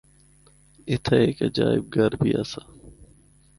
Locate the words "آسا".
2.41-2.61